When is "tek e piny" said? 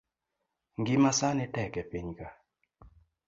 1.53-2.09